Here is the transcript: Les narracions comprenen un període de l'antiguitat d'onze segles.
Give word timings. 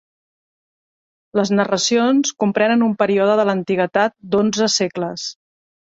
Les 1.39 1.51
narracions 1.59 2.33
comprenen 2.45 2.85
un 2.87 2.95
període 3.03 3.39
de 3.41 3.47
l'antiguitat 3.51 4.17
d'onze 4.33 4.71
segles. 4.81 5.29